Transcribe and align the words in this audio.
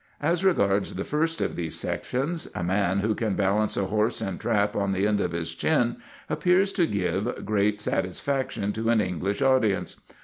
As 0.19 0.43
regards 0.43 0.95
the 0.95 1.03
first 1.03 1.41
of 1.41 1.55
these 1.55 1.75
sections, 1.79 2.47
a 2.55 2.63
man 2.63 3.01
who 3.01 3.13
can 3.13 3.35
balance 3.35 3.77
a 3.77 3.85
horse 3.85 4.19
and 4.19 4.39
trap 4.39 4.75
on 4.75 4.93
the 4.93 5.05
end 5.05 5.21
of 5.21 5.31
his 5.31 5.53
chin 5.53 5.97
appears 6.27 6.73
to 6.73 6.87
give 6.87 7.45
great 7.45 7.79
satisfaction 7.81 8.73
to 8.73 8.89
an 8.89 8.99
English 8.99 9.43
audience. 9.43 9.97